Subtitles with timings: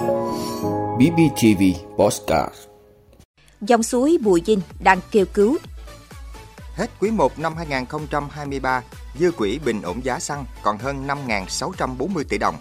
[0.00, 1.62] BBTV
[1.96, 2.54] Postcard
[3.60, 5.58] Dòng suối Bùi Dinh đang kêu cứu.
[6.74, 8.82] Hết quý 1 năm 2023,
[9.18, 12.56] dư quỹ bình ổn giá xăng còn hơn 5.640 tỷ đồng.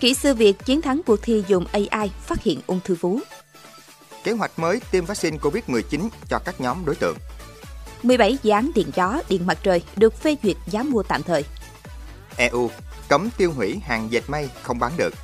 [0.00, 3.18] Kỹ sư Việt chiến thắng cuộc thi dùng AI phát hiện ung thư vú.
[4.24, 7.16] Kế hoạch mới tiêm vaccine COVID-19 cho các nhóm đối tượng.
[8.02, 11.44] 17 dự án điện gió, điện mặt trời được phê duyệt giá mua tạm thời.
[12.36, 12.70] EU
[13.08, 15.14] cấm tiêu hủy hàng dệt may không bán được.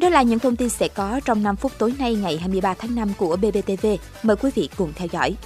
[0.00, 2.94] Đó là những thông tin sẽ có trong 5 phút tối nay ngày 23 tháng
[2.94, 3.86] 5 của BBTV.
[4.22, 5.36] Mời quý vị cùng theo dõi.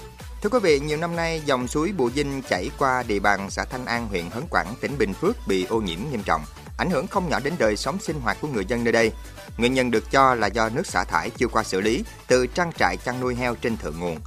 [0.42, 3.64] Thưa quý vị, nhiều năm nay dòng suối Bù Dinh chảy qua địa bàn xã
[3.64, 6.42] Thanh An, huyện Hớn Quản, tỉnh Bình Phước bị ô nhiễm nghiêm trọng,
[6.78, 9.12] ảnh hưởng không nhỏ đến đời sống sinh hoạt của người dân nơi đây.
[9.56, 12.72] Nguyên nhân được cho là do nước xả thải chưa qua xử lý từ trang
[12.78, 14.18] trại chăn nuôi heo trên thượng nguồn.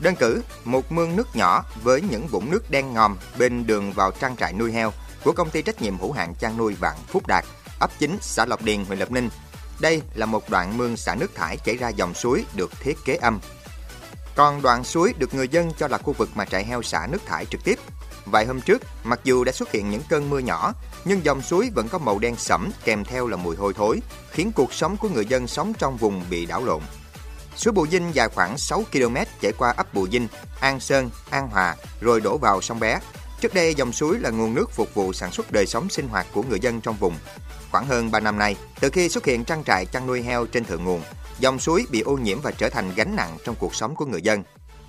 [0.00, 4.10] Đơn cử, một mương nước nhỏ với những vũng nước đen ngòm bên đường vào
[4.10, 4.92] trang trại nuôi heo
[5.24, 7.44] của công ty trách nhiệm hữu hạn chăn nuôi Vạn Phúc Đạt,
[7.80, 9.28] ấp 9, xã Lộc Điền, huyện Lộc Ninh.
[9.80, 13.14] Đây là một đoạn mương xả nước thải chảy ra dòng suối được thiết kế
[13.14, 13.40] âm.
[14.34, 17.26] Còn đoạn suối được người dân cho là khu vực mà trại heo xả nước
[17.26, 17.78] thải trực tiếp.
[18.24, 20.72] Vài hôm trước, mặc dù đã xuất hiện những cơn mưa nhỏ,
[21.04, 24.52] nhưng dòng suối vẫn có màu đen sẫm kèm theo là mùi hôi thối, khiến
[24.52, 26.82] cuộc sống của người dân sống trong vùng bị đảo lộn.
[27.56, 30.28] Suối Bù Dinh dài khoảng 6 km chảy qua ấp Bù Dinh,
[30.60, 32.98] An Sơn, An Hòa rồi đổ vào sông Bé.
[33.40, 36.26] Trước đây dòng suối là nguồn nước phục vụ sản xuất đời sống sinh hoạt
[36.32, 37.14] của người dân trong vùng.
[37.70, 40.64] Khoảng hơn 3 năm nay, từ khi xuất hiện trang trại chăn nuôi heo trên
[40.64, 41.02] thượng nguồn,
[41.38, 44.22] dòng suối bị ô nhiễm và trở thành gánh nặng trong cuộc sống của người
[44.22, 44.42] dân.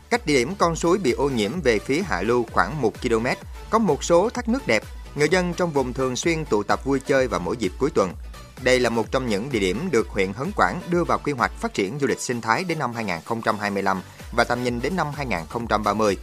[0.09, 3.25] Cách địa điểm con suối bị ô nhiễm về phía hạ lưu khoảng 1 km,
[3.69, 4.83] có một số thác nước đẹp,
[5.15, 8.13] người dân trong vùng thường xuyên tụ tập vui chơi vào mỗi dịp cuối tuần.
[8.61, 11.51] Đây là một trong những địa điểm được huyện Hấn Quảng đưa vào quy hoạch
[11.51, 16.17] phát triển du lịch sinh thái đến năm 2025 và tầm nhìn đến năm 2030.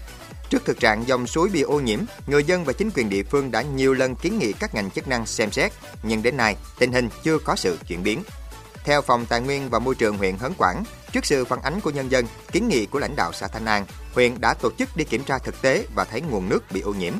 [0.50, 3.50] Trước thực trạng dòng suối bị ô nhiễm, người dân và chính quyền địa phương
[3.50, 6.92] đã nhiều lần kiến nghị các ngành chức năng xem xét, nhưng đến nay tình
[6.92, 8.22] hình chưa có sự chuyển biến.
[8.84, 11.90] Theo Phòng Tài nguyên và Môi trường huyện Hấn Quảng, trước sự phản ánh của
[11.90, 15.04] nhân dân, kiến nghị của lãnh đạo xã Thanh An, huyện đã tổ chức đi
[15.04, 17.12] kiểm tra thực tế và thấy nguồn nước bị ô nhiễm.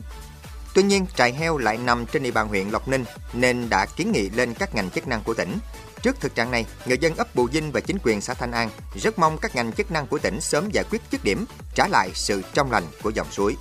[0.74, 4.12] Tuy nhiên, trại heo lại nằm trên địa bàn huyện Lộc Ninh nên đã kiến
[4.12, 5.58] nghị lên các ngành chức năng của tỉnh.
[6.02, 8.70] Trước thực trạng này, người dân ấp Bù Dinh và chính quyền xã Thanh An
[8.94, 11.44] rất mong các ngành chức năng của tỉnh sớm giải quyết dứt điểm,
[11.74, 13.56] trả lại sự trong lành của dòng suối.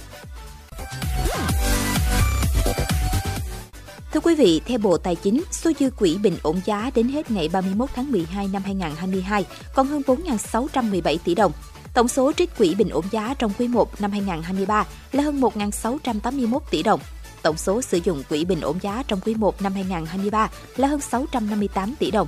[4.13, 7.31] Thưa quý vị, theo Bộ Tài chính, số dư quỹ bình ổn giá đến hết
[7.31, 11.51] ngày 31 tháng 12 năm 2022 còn hơn 4.617 tỷ đồng.
[11.93, 16.59] Tổng số trích quỹ bình ổn giá trong quý 1 năm 2023 là hơn 1.681
[16.71, 16.99] tỷ đồng.
[17.41, 21.01] Tổng số sử dụng quỹ bình ổn giá trong quý 1 năm 2023 là hơn
[21.01, 22.27] 658 tỷ đồng.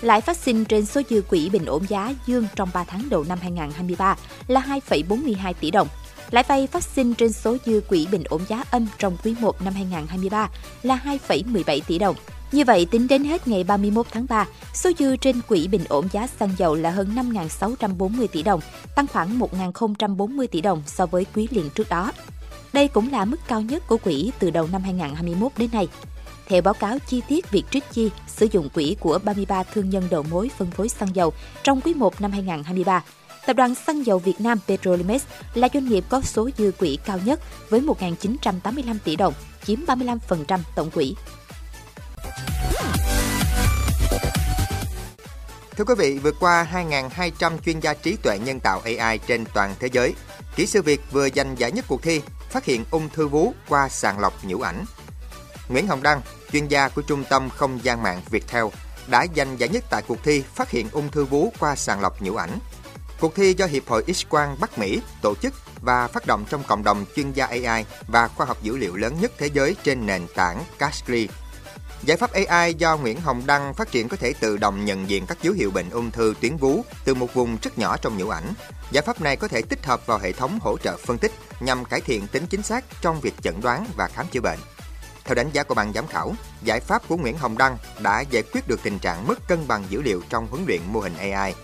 [0.00, 3.24] Lãi phát sinh trên số dư quỹ bình ổn giá dương trong 3 tháng đầu
[3.28, 4.16] năm 2023
[4.48, 5.88] là 2,42 tỷ đồng.
[6.30, 9.62] Lãi vay phát sinh trên số dư quỹ bình ổn giá âm trong quý 1
[9.62, 10.48] năm 2023
[10.82, 12.16] là 2,17 tỷ đồng.
[12.52, 16.08] Như vậy, tính đến hết ngày 31 tháng 3, số dư trên quỹ bình ổn
[16.12, 18.60] giá xăng dầu là hơn 5.640 tỷ đồng,
[18.94, 22.12] tăng khoảng 1.040 tỷ đồng so với quý liền trước đó.
[22.72, 25.88] Đây cũng là mức cao nhất của quỹ từ đầu năm 2021 đến nay.
[26.46, 30.08] Theo báo cáo chi tiết việc trích chi sử dụng quỹ của 33 thương nhân
[30.10, 31.32] đầu mối phân phối xăng dầu
[31.62, 33.02] trong quý 1 năm 2023,
[33.46, 35.22] Tập đoàn Xăng dầu Việt Nam Petrolimex
[35.54, 39.34] là doanh nghiệp có số dư quỹ cao nhất với 1.985 tỷ đồng,
[39.64, 41.16] chiếm 35% tổng quỹ.
[45.76, 49.74] Thưa quý vị, vượt qua 2.200 chuyên gia trí tuệ nhân tạo AI trên toàn
[49.80, 50.14] thế giới,
[50.56, 52.20] kỹ sư Việt vừa giành giải nhất cuộc thi
[52.50, 54.84] phát hiện ung thư vú qua sàng lọc nhũ ảnh.
[55.68, 56.20] Nguyễn Hồng Đăng,
[56.52, 58.64] chuyên gia của Trung tâm Không gian mạng Viettel,
[59.06, 62.22] đã giành giải nhất tại cuộc thi phát hiện ung thư vú qua sàng lọc
[62.22, 62.58] nhũ ảnh.
[63.20, 66.84] Cuộc thi do Hiệp hội X-quang Bắc Mỹ tổ chức và phát động trong cộng
[66.84, 70.26] đồng chuyên gia AI và khoa học dữ liệu lớn nhất thế giới trên nền
[70.34, 71.28] tảng Castly.
[72.06, 75.26] Giải pháp AI do Nguyễn Hồng Đăng phát triển có thể tự động nhận diện
[75.26, 78.28] các dấu hiệu bệnh ung thư tuyến vú từ một vùng rất nhỏ trong nhũ
[78.28, 78.54] ảnh.
[78.90, 81.84] Giải pháp này có thể tích hợp vào hệ thống hỗ trợ phân tích nhằm
[81.84, 84.58] cải thiện tính chính xác trong việc chẩn đoán và khám chữa bệnh.
[85.24, 88.42] Theo đánh giá của ban giám khảo, giải pháp của Nguyễn Hồng Đăng đã giải
[88.52, 91.54] quyết được tình trạng mất cân bằng dữ liệu trong huấn luyện mô hình AI.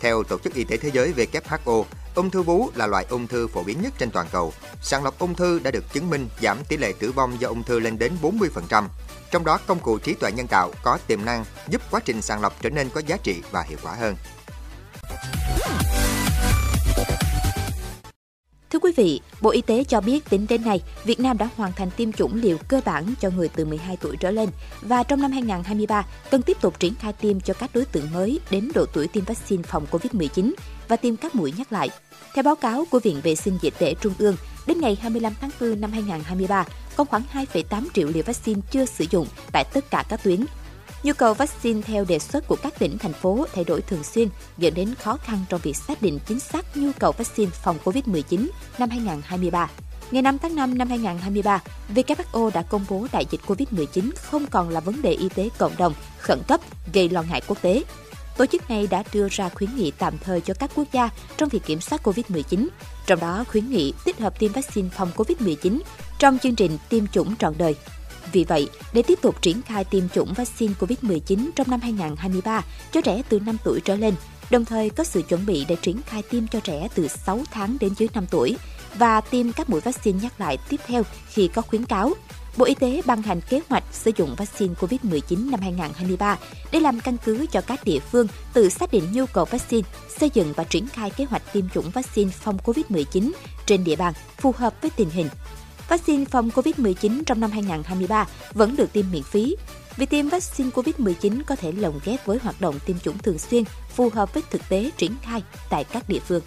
[0.00, 1.84] Theo Tổ chức Y tế Thế giới WHO,
[2.14, 4.52] ung thư vú là loại ung thư phổ biến nhất trên toàn cầu.
[4.82, 7.62] Sàng lọc ung thư đã được chứng minh giảm tỷ lệ tử vong do ung
[7.62, 8.84] thư lên đến 40%.
[9.30, 12.40] Trong đó, công cụ trí tuệ nhân tạo có tiềm năng giúp quá trình sàng
[12.40, 14.16] lọc trở nên có giá trị và hiệu quả hơn.
[18.72, 21.72] Thưa quý vị, Bộ Y tế cho biết tính đến nay, Việt Nam đã hoàn
[21.72, 24.48] thành tiêm chủng liều cơ bản cho người từ 12 tuổi trở lên
[24.82, 28.40] và trong năm 2023 cần tiếp tục triển khai tiêm cho các đối tượng mới
[28.50, 30.52] đến độ tuổi tiêm vaccine phòng COVID-19
[30.88, 31.90] và tiêm các mũi nhắc lại.
[32.34, 34.36] Theo báo cáo của Viện Vệ sinh Dịch tễ Trung ương,
[34.66, 36.64] đến ngày 25 tháng 4 năm 2023,
[36.96, 40.44] còn khoảng 2,8 triệu liều vaccine chưa sử dụng tại tất cả các tuyến.
[41.02, 44.28] Nhu cầu vaccine theo đề xuất của các tỉnh, thành phố thay đổi thường xuyên,
[44.58, 48.48] dẫn đến khó khăn trong việc xác định chính xác nhu cầu vaccine phòng COVID-19
[48.78, 49.70] năm 2023.
[50.10, 51.62] Ngày 5 tháng 5 năm 2023,
[51.94, 55.76] WHO đã công bố đại dịch COVID-19 không còn là vấn đề y tế cộng
[55.78, 56.60] đồng khẩn cấp
[56.92, 57.82] gây lo ngại quốc tế.
[58.36, 61.48] Tổ chức này đã đưa ra khuyến nghị tạm thời cho các quốc gia trong
[61.48, 62.68] việc kiểm soát COVID-19,
[63.06, 65.78] trong đó khuyến nghị tích hợp tiêm vaccine phòng COVID-19
[66.18, 67.74] trong chương trình tiêm chủng trọn đời.
[68.32, 73.00] Vì vậy, để tiếp tục triển khai tiêm chủng vaccine COVID-19 trong năm 2023 cho
[73.00, 74.14] trẻ từ 5 tuổi trở lên,
[74.50, 77.76] đồng thời có sự chuẩn bị để triển khai tiêm cho trẻ từ 6 tháng
[77.80, 78.56] đến dưới 5 tuổi
[78.94, 82.12] và tiêm các mũi vaccine nhắc lại tiếp theo khi có khuyến cáo.
[82.56, 86.38] Bộ Y tế ban hành kế hoạch sử dụng vaccine COVID-19 năm 2023
[86.72, 90.30] để làm căn cứ cho các địa phương tự xác định nhu cầu vaccine, xây
[90.34, 93.30] dựng và triển khai kế hoạch tiêm chủng vaccine phòng COVID-19
[93.66, 95.28] trên địa bàn phù hợp với tình hình.
[95.92, 99.56] Vaccine phòng COVID-19 trong năm 2023 vẫn được tiêm miễn phí.
[99.96, 103.64] Việc tiêm vaccine COVID-19 có thể lồng ghép với hoạt động tiêm chủng thường xuyên,
[103.94, 106.42] phù hợp với thực tế triển khai tại các địa phương.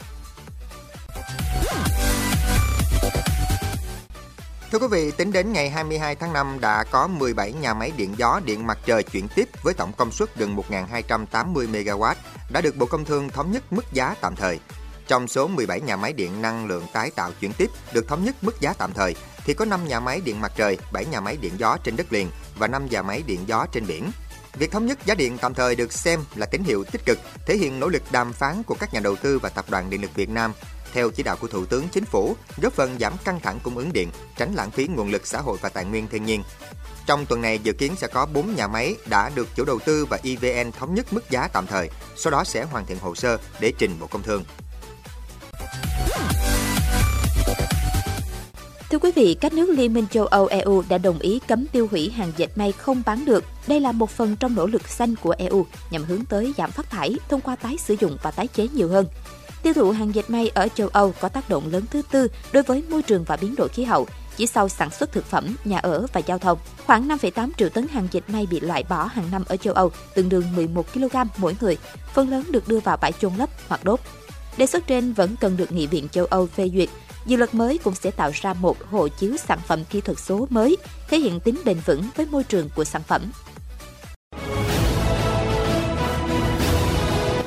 [4.72, 8.14] Thưa quý vị, tính đến ngày 22 tháng 5 đã có 17 nhà máy điện
[8.18, 12.16] gió điện mặt trời chuyển tiếp với tổng công suất gần 1.280 MW
[12.50, 14.60] đã được Bộ Công Thương thống nhất mức giá tạm thời.
[15.08, 18.36] Trong số 17 nhà máy điện năng lượng tái tạo chuyển tiếp được thống nhất
[18.42, 19.16] mức giá tạm thời
[19.46, 22.14] thì có 5 nhà máy điện mặt trời, 7 nhà máy điện gió trên đất
[22.14, 24.12] liền và 5 nhà máy điện gió trên biển.
[24.54, 27.58] Việc thống nhất giá điện tạm thời được xem là tín hiệu tích cực, thể
[27.58, 30.16] hiện nỗ lực đàm phán của các nhà đầu tư và Tập đoàn Điện lực
[30.16, 30.54] Việt Nam
[30.94, 33.94] theo chỉ đạo của Thủ tướng Chính phủ, góp phần giảm căng thẳng cung ứng
[33.94, 36.44] điện, tránh lãng phí nguồn lực xã hội và tài nguyên thiên nhiên.
[37.06, 40.06] Trong tuần này dự kiến sẽ có 4 nhà máy đã được chủ đầu tư
[40.06, 43.38] và EVN thống nhất mức giá tạm thời, sau đó sẽ hoàn thiện hồ sơ
[43.60, 44.44] để trình Bộ Công Thương.
[48.90, 51.88] Thưa quý vị, các nước Liên minh châu Âu EU đã đồng ý cấm tiêu
[51.92, 53.44] hủy hàng dệt may không bán được.
[53.68, 56.90] Đây là một phần trong nỗ lực xanh của EU nhằm hướng tới giảm phát
[56.90, 59.06] thải thông qua tái sử dụng và tái chế nhiều hơn.
[59.64, 62.64] Tiêu thụ hàng dệt may ở châu Âu có tác động lớn thứ tư đối
[62.64, 65.78] với môi trường và biến đổi khí hậu, chỉ sau sản xuất thực phẩm, nhà
[65.78, 66.58] ở và giao thông.
[66.86, 69.92] Khoảng 5,8 triệu tấn hàng dệt may bị loại bỏ hàng năm ở châu Âu,
[70.16, 71.78] tương đương 11 kg mỗi người.
[72.14, 74.00] Phần lớn được đưa vào bãi chôn lấp hoặc đốt.
[74.58, 76.90] Đề xuất trên vẫn cần được Nghị viện châu Âu phê duyệt.
[77.26, 80.48] Dự luật mới cũng sẽ tạo ra một hộ chiếu sản phẩm kỹ thuật số
[80.50, 80.78] mới,
[81.08, 83.22] thể hiện tính bền vững với môi trường của sản phẩm.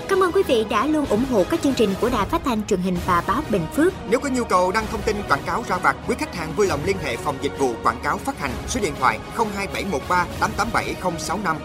[0.08, 2.66] Cảm ơn quý vị đã luôn ủng hộ các chương trình của Đài Phát thanh
[2.66, 3.92] truyền hình và báo Bình Phước.
[4.10, 6.66] Nếu có nhu cầu đăng thông tin quảng cáo ra vặt, quý khách hàng vui
[6.66, 11.56] lòng liên hệ phòng dịch vụ quảng cáo phát hành số điện thoại 02713 887065.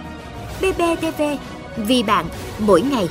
[0.61, 1.21] BBTV,
[1.77, 2.25] vì bạn,
[2.59, 3.09] mỗi ngày.